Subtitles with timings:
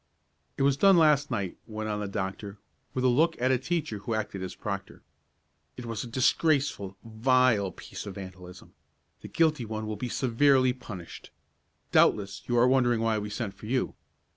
[0.57, 2.57] "It was done last night," went on the doctor
[2.95, 5.03] with a look at a teacher who acted as proctor.
[5.77, 8.73] "It was a disgraceful, vile piece of vandalism.
[9.21, 11.29] The guilty one will be severely punished.
[11.91, 13.93] Doubtless you are wondering why we sent for you.